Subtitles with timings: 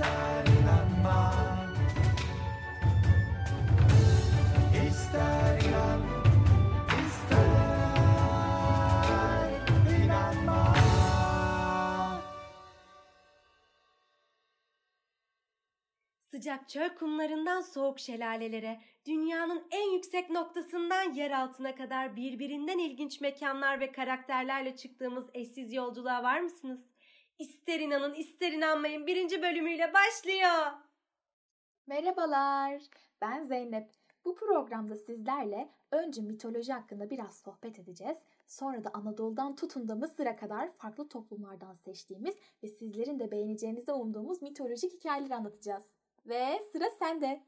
[0.00, 1.34] İster inanma
[4.88, 6.00] İster inan
[16.30, 23.80] Sıcak çöl kumlarından soğuk şelalelere, dünyanın en yüksek noktasından yer altına kadar birbirinden ilginç mekanlar
[23.80, 26.89] ve karakterlerle çıktığımız eşsiz yolculuğa var mısınız?
[27.40, 30.72] İster inanın ister inanmayın birinci bölümüyle başlıyor.
[31.86, 32.82] Merhabalar,
[33.20, 33.88] ben Zeynep.
[34.24, 38.18] Bu programda sizlerle önce mitoloji hakkında biraz sohbet edeceğiz.
[38.46, 44.42] Sonra da Anadolu'dan tutun da Mısır'a kadar farklı toplumlardan seçtiğimiz ve sizlerin de beğeneceğinizi umduğumuz
[44.42, 45.84] mitolojik hikayeleri anlatacağız.
[46.26, 47.40] Ve sıra sende.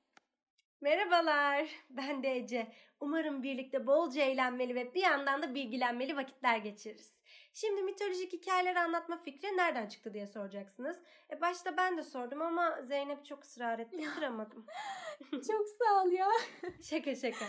[0.81, 2.73] Merhabalar, ben de Ece.
[3.01, 7.22] Umarım birlikte bolca eğlenmeli ve bir yandan da bilgilenmeli vakitler geçiririz.
[7.55, 11.03] Şimdi mitolojik hikayeleri anlatma fikri nereden çıktı diye soracaksınız.
[11.31, 14.67] E başta ben de sordum ama Zeynep çok ısrar etti, kıramadım.
[15.31, 16.29] Çok sağ ol ya.
[16.83, 17.45] şaka şaka.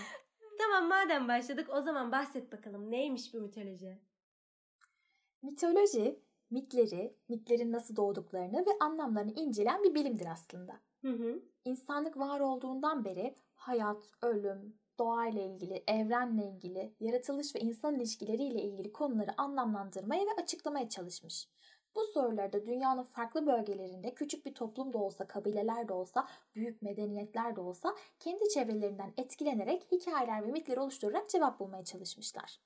[0.57, 3.99] Tamam madem başladık o zaman bahset bakalım neymiş bu mitoloji?
[5.41, 6.19] Mitoloji,
[6.49, 10.79] mitleri, mitlerin nasıl doğduklarını ve anlamlarını incelen bir bilimdir aslında.
[11.01, 11.43] Hı hı.
[11.65, 18.91] İnsanlık var olduğundan beri hayat, ölüm, doğayla ilgili, evrenle ilgili, yaratılış ve insan ilişkileriyle ilgili
[18.91, 21.47] konuları anlamlandırmaya ve açıklamaya çalışmış.
[21.95, 26.81] Bu soruları da dünyanın farklı bölgelerinde küçük bir toplum da olsa, kabileler de olsa, büyük
[26.81, 32.59] medeniyetler de olsa kendi çevrelerinden etkilenerek hikayeler ve mitler oluşturarak cevap bulmaya çalışmışlar.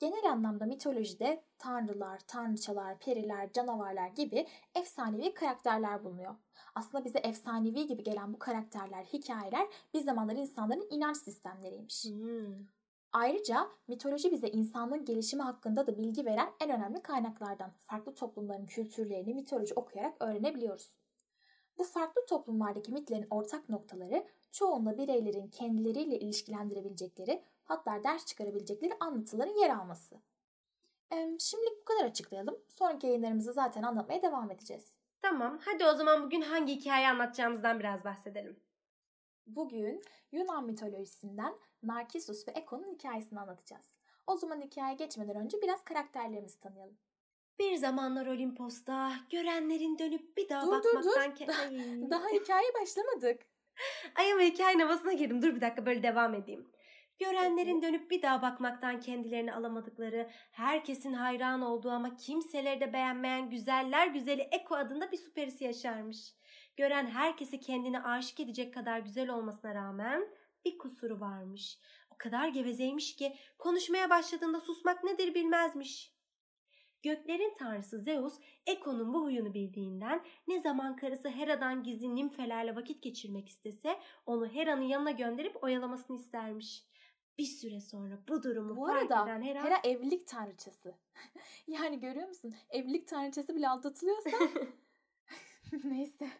[0.00, 6.34] Genel anlamda mitolojide tanrılar, tanrıçalar, periler, canavarlar gibi efsanevi karakterler bulunuyor.
[6.74, 12.04] Aslında bize efsanevi gibi gelen bu karakterler, hikayeler bir zamanlar insanların inanç sistemleriymiş.
[12.04, 12.66] Hmm.
[13.12, 17.72] Ayrıca mitoloji bize insanlığın gelişimi hakkında da bilgi veren en önemli kaynaklardan.
[17.78, 20.94] Farklı toplumların kültürlerini mitoloji okuyarak öğrenebiliyoruz.
[21.78, 29.70] Bu farklı toplumlardaki mitlerin ortak noktaları çoğunla bireylerin kendileriyle ilişkilendirebilecekleri hatta ders çıkarabilecekleri anlatıların yer
[29.70, 30.16] alması.
[31.38, 32.58] Şimdilik bu kadar açıklayalım.
[32.68, 34.94] Sonraki yayınlarımızı zaten anlatmaya devam edeceğiz.
[35.22, 38.60] Tamam hadi o zaman bugün hangi hikaye anlatacağımızdan biraz bahsedelim.
[39.46, 43.86] Bugün Yunan mitolojisinden Narkisus ve Eko'nun hikayesini anlatacağız.
[44.26, 46.98] O zaman hikayeye geçmeden önce biraz karakterlerimizi tanıyalım.
[47.58, 51.16] Bir zamanlar Olimpos'ta görenlerin dönüp bir daha Dur, dur, dur.
[51.16, 51.34] bakmaktan...
[51.34, 51.46] ke-.
[52.10, 53.42] Daha hikayeye başlamadık.
[54.14, 55.42] Ay ama hikayenin havasına girdim.
[55.42, 56.70] Dur bir dakika böyle devam edeyim.
[57.20, 64.06] Görenlerin dönüp bir daha bakmaktan kendilerini alamadıkları, herkesin hayran olduğu ama kimseleri de beğenmeyen güzeller
[64.06, 66.34] güzeli Eko adında bir süperisi yaşarmış.
[66.76, 70.28] Gören herkesi kendine aşık edecek kadar güzel olmasına rağmen
[70.64, 71.78] bir kusuru varmış.
[72.10, 76.14] O kadar gevezeymiş ki konuşmaya başladığında susmak nedir bilmezmiş.
[77.02, 78.34] Göklerin tanrısı Zeus,
[78.66, 84.82] Eko'nun bu huyunu bildiğinden ne zaman karısı Hera'dan gizli nimfelerle vakit geçirmek istese onu Hera'nın
[84.82, 86.90] yanına gönderip oyalamasını istermiş.
[87.40, 89.64] Bir süre sonra bu durumu Bu fark arada eden Hera...
[89.64, 90.94] Hera evlilik tanrıçası.
[91.66, 92.54] yani görüyor musun?
[92.70, 94.30] Evlilik tanrıçası bile aldatılıyorsa.
[95.84, 96.30] Neyse.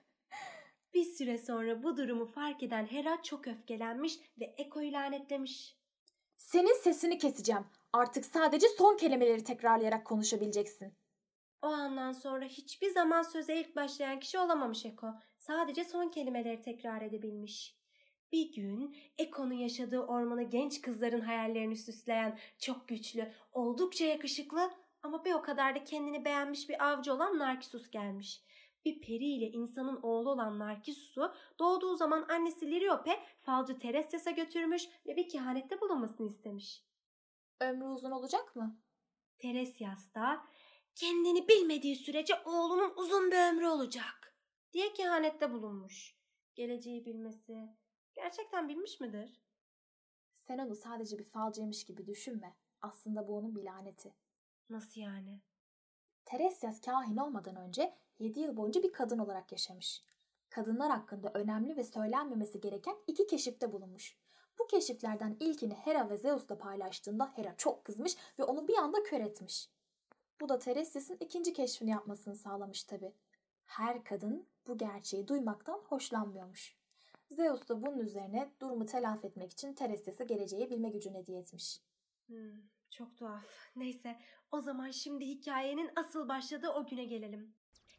[0.94, 5.76] Bir süre sonra bu durumu fark eden Hera çok öfkelenmiş ve Eko'yu lanetlemiş.
[6.36, 7.66] Senin sesini keseceğim.
[7.92, 10.94] Artık sadece son kelimeleri tekrarlayarak konuşabileceksin.
[11.62, 15.14] O andan sonra hiçbir zaman söze ilk başlayan kişi olamamış Eko.
[15.38, 17.79] Sadece son kelimeleri tekrar edebilmiş.
[18.32, 24.70] Bir gün Eko'nun yaşadığı ormana genç kızların hayallerini süsleyen çok güçlü, oldukça yakışıklı
[25.02, 28.42] ama bir o kadar da kendini beğenmiş bir avcı olan Narkisus gelmiş.
[28.84, 35.16] Bir peri ile insanın oğlu olan Narkisus'u doğduğu zaman annesi Liriope falcı Teresias'a götürmüş ve
[35.16, 36.82] bir kehanette bulunmasını istemiş.
[37.60, 38.80] Ömrü uzun olacak mı?
[39.38, 40.47] Teresias da
[40.94, 44.36] kendini bilmediği sürece oğlunun uzun bir ömrü olacak
[44.72, 46.16] diye kehanette bulunmuş.
[46.54, 47.68] Geleceği bilmesi
[48.22, 49.41] gerçekten bilmiş midir?
[50.34, 52.56] Sen onu sadece bir falcıymış gibi düşünme.
[52.82, 54.14] Aslında bu onun bir laneti.
[54.70, 55.41] Nasıl yani?
[56.25, 60.03] Teresias kahin olmadan önce 7 yıl boyunca bir kadın olarak yaşamış.
[60.50, 64.16] Kadınlar hakkında önemli ve söylenmemesi gereken iki keşifte bulunmuş.
[64.59, 69.21] Bu keşiflerden ilkini Hera ve Zeus'la paylaştığında Hera çok kızmış ve onu bir anda kör
[69.21, 69.71] etmiş.
[70.41, 73.12] Bu da Teresias'ın ikinci keşfini yapmasını sağlamış tabi.
[73.65, 76.79] Her kadın bu gerçeği duymaktan hoşlanmıyormuş.
[77.30, 81.80] Zeus da bunun üzerine durumu telafi etmek için Teresias'a geleceği bilme gücünü hediye etmiş.
[82.27, 83.44] Hmm, çok tuhaf.
[83.77, 84.16] Neyse
[84.53, 87.54] o zaman şimdi hikayenin asıl başladığı o güne gelelim.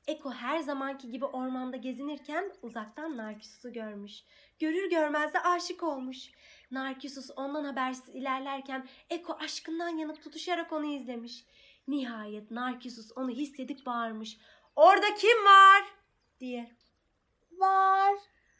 [0.07, 4.23] Eko her zamanki gibi ormanda gezinirken uzaktan Narkisus'u görmüş.
[4.59, 6.31] Görür görmez de aşık olmuş.
[6.71, 11.45] Narkisus ondan habersiz ilerlerken Eko aşkından yanıp tutuşarak onu izlemiş.
[11.87, 14.37] Nihayet Narkisus onu hissedip bağırmış.
[14.75, 15.83] Orada kim var?
[16.39, 16.71] diye.
[17.51, 18.13] Var.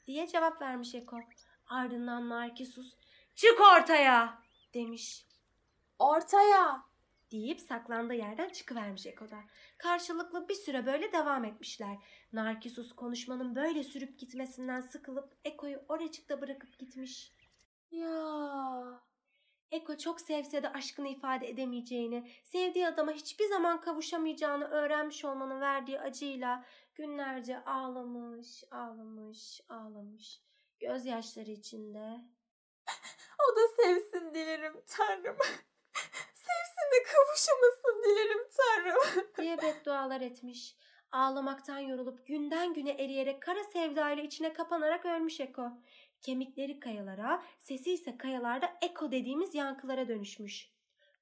[0.08, 1.18] Diye cevap vermiş Eko.
[1.68, 2.96] Ardından Narkisus
[3.36, 4.42] çık ortaya
[4.74, 5.26] demiş.
[6.00, 6.84] Ortaya.
[7.32, 9.38] deyip saklandığı yerden çıkıvermiş Eko'da.
[9.78, 11.98] Karşılıklı bir süre böyle devam etmişler.
[12.34, 17.32] Narkisus konuşmanın böyle sürüp gitmesinden sıkılıp Eko'yu oracıkta bırakıp gitmiş.
[17.92, 19.02] Ya.
[19.72, 26.00] Eko çok sevse de aşkını ifade edemeyeceğini, sevdiği adama hiçbir zaman kavuşamayacağını öğrenmiş olmanın verdiği
[26.00, 26.66] acıyla
[26.96, 30.42] günlerce ağlamış, ağlamış, ağlamış.
[30.80, 32.22] Gözyaşları içinde
[33.50, 35.38] O da sevsin dilerim Tanrım.
[36.34, 39.28] sevsin de kavuşamasın dilerim Tanrım.
[39.38, 40.76] diye beddualar etmiş.
[41.12, 45.72] Ağlamaktan yorulup günden güne eriyerek kara sevdayla içine kapanarak ölmüş Eko.
[46.22, 50.72] Kemikleri kayalara, sesi ise kayalarda Eko dediğimiz yankılara dönüşmüş.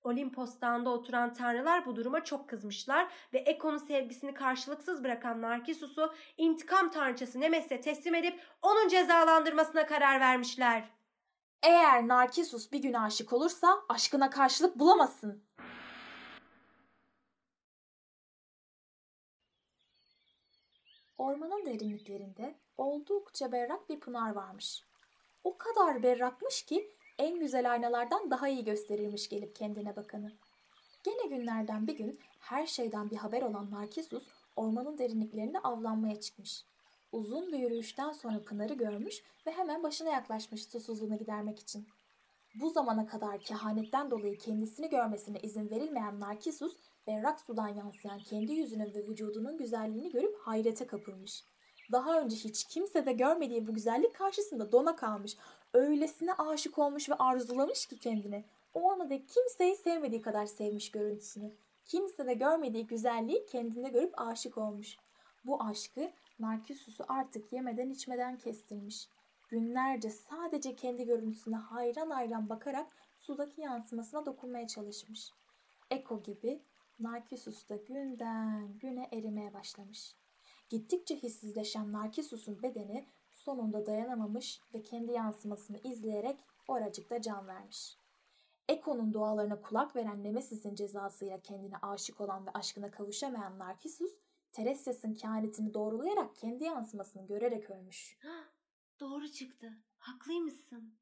[0.04, 6.92] Olimpos Dağı'nda oturan tanrılar bu duruma çok kızmışlar ve Eko'nun sevgisini karşılıksız bırakan Narkisus'u intikam
[6.92, 10.90] tanrıçası Nemes'e teslim edip onun cezalandırmasına karar vermişler.
[11.64, 15.44] Eğer Narkisus bir gün aşık olursa aşkına karşılık bulamazsın.
[21.18, 24.84] Ormanın derinliklerinde oldukça berrak bir pınar varmış.
[25.44, 30.32] O kadar berrakmış ki en güzel aynalardan daha iyi gösterirmiş gelip kendine bakanı.
[31.04, 34.24] Gene günlerden bir gün her şeyden bir haber olan Narkisus
[34.56, 36.64] ormanın derinliklerinde avlanmaya çıkmış.
[37.12, 41.88] Uzun bir yürüyüşten sonra Pınar'ı görmüş ve hemen başına yaklaşmış susuzluğunu gidermek için.
[42.56, 46.76] Bu zamana kadar kehanetten dolayı kendisini görmesine izin verilmeyen Narkisus,
[47.08, 51.44] berrak sudan yansıyan kendi yüzünün ve vücudunun güzelliğini görüp hayrete kapılmış.
[51.92, 55.38] Daha önce hiç kimse de görmediği bu güzellik karşısında dona kalmış.
[55.74, 58.46] Öylesine aşık olmuş ve arzulamış ki kendini.
[58.74, 61.54] O ana dek kimseyi sevmediği kadar sevmiş görüntüsünü.
[61.86, 64.98] Kimse de görmediği güzelliği kendinde görüp aşık olmuş.
[65.46, 69.10] Bu aşkı Narkisus'u artık yemeden içmeden kestirmiş.
[69.50, 72.88] Günlerce sadece kendi görüntüsüne hayran hayran bakarak
[73.18, 75.32] sudaki yansımasına dokunmaya çalışmış.
[75.92, 76.62] Eko gibi
[77.00, 80.16] Narkisus da günden güne erimeye başlamış.
[80.70, 83.06] Gittikçe hissizleşen Narkisus'un bedeni
[83.50, 87.98] sonunda dayanamamış ve kendi yansımasını izleyerek oracıkta can vermiş.
[88.68, 94.12] Eko'nun dualarına kulak veren Nemesis'in cezasıyla kendine aşık olan ve aşkına kavuşamayan Narkisus,
[94.52, 98.20] Teresias'ın kehanetini doğrulayarak kendi yansımasını görerek ölmüş.
[99.00, 99.72] Doğru çıktı.
[99.98, 100.94] Haklıymışsın.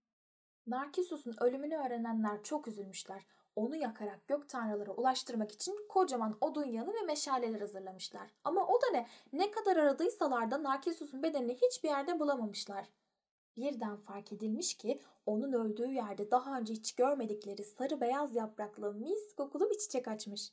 [0.67, 3.25] Narkisus'un ölümünü öğrenenler çok üzülmüşler.
[3.57, 8.29] Onu yakarak gök tanrılara ulaştırmak için kocaman odun yanı ve meşaleler hazırlamışlar.
[8.43, 9.07] Ama o da ne?
[9.33, 12.89] Ne kadar aradıysalar da Narkisus'un bedenini hiçbir yerde bulamamışlar.
[13.55, 19.35] Birden fark edilmiş ki onun öldüğü yerde daha önce hiç görmedikleri sarı beyaz yapraklı mis
[19.35, 20.51] kokulu bir çiçek açmış.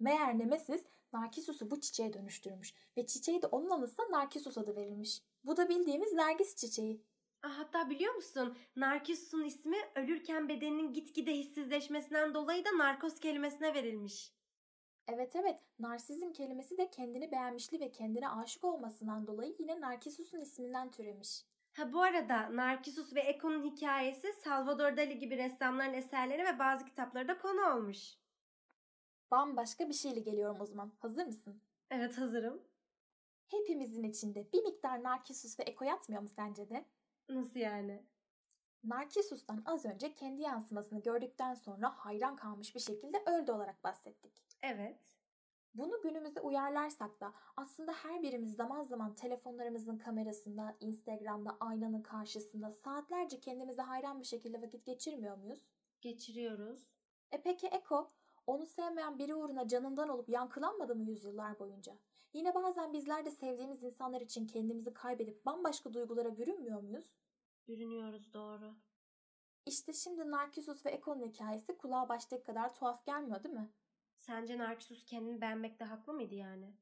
[0.00, 5.22] Meğer Nemesis Narkisus'u bu çiçeğe dönüştürmüş ve çiçeği de onun anısına Narkisus adı verilmiş.
[5.44, 7.02] Bu da bildiğimiz Nergis çiçeği.
[7.48, 8.58] Hatta biliyor musun?
[8.76, 14.32] Narkissus'un ismi ölürken bedeninin gitgide hissizleşmesinden dolayı da narkoz kelimesine verilmiş.
[15.08, 20.90] Evet evet, narsizm kelimesi de kendini beğenmişliği ve kendine aşık olmasından dolayı yine Narkisus'un isminden
[20.90, 21.44] türemiş.
[21.72, 27.28] Ha bu arada Narkissus ve Eko'nun hikayesi Salvador Dali gibi ressamların eserleri ve bazı kitapları
[27.28, 28.14] da konu olmuş.
[29.30, 30.92] Bambaşka bir şeyle geliyorum o zaman.
[31.00, 31.60] Hazır mısın?
[31.90, 32.62] Evet hazırım.
[33.46, 36.84] Hepimizin içinde bir miktar Narkisus ve Eko yatmıyor mu sence de?
[37.28, 38.02] Nasıl yani?
[38.84, 44.32] Narkisus'tan az önce kendi yansımasını gördükten sonra hayran kalmış bir şekilde öldü olarak bahsettik.
[44.62, 45.14] Evet.
[45.74, 53.40] Bunu günümüze uyarlarsak da aslında her birimiz zaman zaman telefonlarımızın kamerasında, Instagram'da, aynanın karşısında saatlerce
[53.40, 55.72] kendimize hayran bir şekilde vakit geçirmiyor muyuz?
[56.00, 56.80] Geçiriyoruz.
[57.32, 58.10] E peki Eko,
[58.46, 61.92] onu sevmeyen biri uğruna canından olup yankılanmadı mı yüzyıllar boyunca?
[62.34, 67.14] Yine bazen bizler de sevdiğimiz insanlar için kendimizi kaybedip bambaşka duygulara bürünmüyor muyuz?
[67.68, 68.74] Bürünüyoruz doğru.
[69.66, 73.70] İşte şimdi Narkisus ve Eko'nun hikayesi kulağa baştaki kadar tuhaf gelmiyor değil mi?
[74.16, 76.74] Sence Narkissus kendini beğenmekte haklı mıydı yani?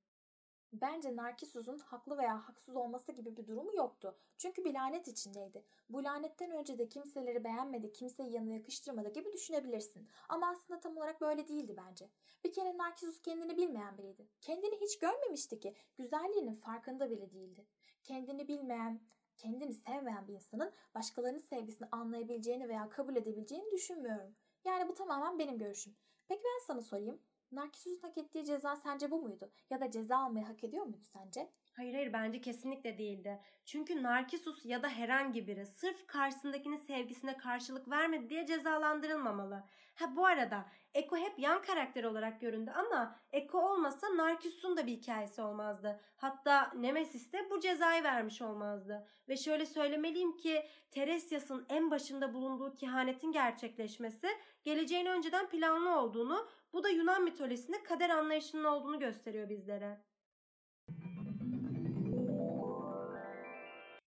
[0.73, 4.17] Bence Narkisus'un haklı veya haksız olması gibi bir durumu yoktu.
[4.38, 5.64] Çünkü bir lanet içindeydi.
[5.88, 10.09] Bu lanetten önce de kimseleri beğenmedi, kimseyi yanına yakıştırmadı gibi düşünebilirsin.
[10.29, 12.09] Ama aslında tam olarak böyle değildi bence.
[12.45, 14.29] Bir kere Narkisus kendini bilmeyen biriydi.
[14.41, 15.75] Kendini hiç görmemişti ki.
[15.97, 17.67] Güzelliğinin farkında bile değildi.
[18.05, 19.00] Kendini bilmeyen,
[19.37, 24.35] kendini sevmeyen bir insanın başkalarının sevgisini anlayabileceğini veya kabul edebileceğini düşünmüyorum.
[24.64, 25.97] Yani bu tamamen benim görüşüm.
[26.29, 27.21] Peki ben sana sorayım.
[27.52, 29.50] Narkisus'un hak ettiği ceza sence bu muydu?
[29.71, 31.50] Ya da ceza almayı hak ediyor muydu sence?
[31.73, 33.40] Hayır hayır bence kesinlikle değildi.
[33.64, 39.64] Çünkü Narkissus ya da herhangi biri sırf karşısındakinin sevgisine karşılık vermedi diye cezalandırılmamalı.
[39.94, 44.92] Ha bu arada Eko hep yan karakter olarak göründü ama Eko olmasa Narkissus'un da bir
[44.92, 46.00] hikayesi olmazdı.
[46.16, 49.06] Hatta Nemesis de bu cezayı vermiş olmazdı.
[49.28, 54.28] Ve şöyle söylemeliyim ki Teresias'ın en başında bulunduğu kehanetin gerçekleşmesi
[54.62, 60.05] geleceğin önceden planlı olduğunu, bu da Yunan mitolojisinde kader anlayışının olduğunu gösteriyor bizlere.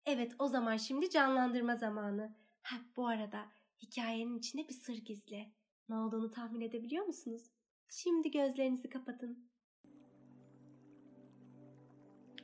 [0.05, 2.35] Evet o zaman şimdi canlandırma zamanı.
[2.61, 3.45] Ha bu arada
[3.81, 5.53] hikayenin içinde bir sır gizli.
[5.89, 7.51] Ne olduğunu tahmin edebiliyor musunuz?
[7.89, 9.49] Şimdi gözlerinizi kapatın.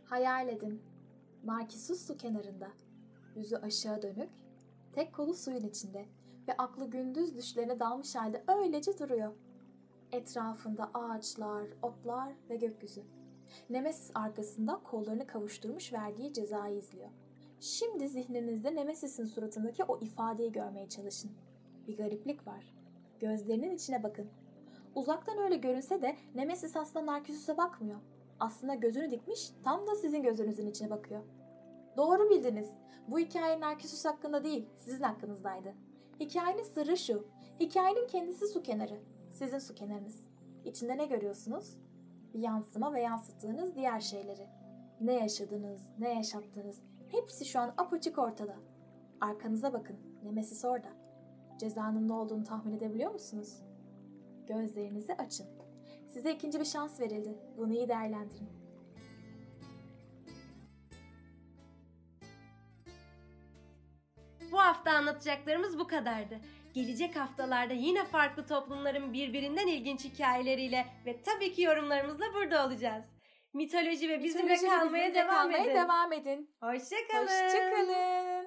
[0.05, 0.81] Hayal edin.
[1.43, 2.71] Narkisus su kenarında.
[3.35, 4.29] Yüzü aşağı dönük,
[4.93, 6.05] tek kolu suyun içinde
[6.47, 9.33] ve aklı gündüz düşlerine dalmış halde öylece duruyor.
[10.13, 13.03] Etrafında ağaçlar, otlar ve gökyüzü.
[13.69, 17.09] Nemesis arkasında kollarını kavuşturmuş verdiği cezayı izliyor.
[17.59, 21.31] Şimdi zihninizde Nemesis'in suratındaki o ifadeyi görmeye çalışın.
[21.87, 22.75] Bir gariplik var.
[23.19, 24.29] Gözlerinin içine bakın.
[24.95, 27.99] Uzaktan öyle görünse de Nemesis aslında Narkissus'a bakmıyor.
[28.39, 31.21] Aslında gözünü dikmiş tam da sizin gözünüzün içine bakıyor.
[31.97, 32.69] Doğru bildiniz.
[33.07, 35.73] Bu hikaye Narkissus hakkında değil, sizin hakkınızdaydı.
[36.19, 37.27] Hikayenin sırrı şu.
[37.59, 38.99] Hikayenin kendisi su kenarı.
[39.33, 40.27] Sizin su kenarınız.
[40.65, 41.77] İçinde ne görüyorsunuz?
[42.33, 44.47] Bir yansıma ve yansıttığınız diğer şeyleri.
[45.01, 46.81] Ne yaşadınız, ne yaşattınız.
[47.09, 48.55] Hepsi şu an apaçık ortada.
[49.21, 49.97] Arkanıza bakın.
[50.23, 50.89] Nemesis orada.
[51.57, 53.59] Cezanın ne olduğunu tahmin edebiliyor musunuz?
[54.47, 55.47] Gözlerinizi açın.
[56.07, 57.37] Size ikinci bir şans verildi.
[57.57, 58.49] Bunu iyi değerlendirin.
[64.51, 66.39] Bu hafta anlatacaklarımız bu kadardı.
[66.73, 73.05] Gelecek haftalarda yine farklı toplumların birbirinden ilginç hikayeleriyle ve tabii ki yorumlarımızla burada olacağız.
[73.53, 75.75] Mitoloji ve bizimle Mitoloji kalmaya bizimle devam kalmaya edin.
[75.75, 76.49] devam edin.
[76.61, 77.27] Hoşçakalın.
[77.27, 78.42] Hoşçakalın.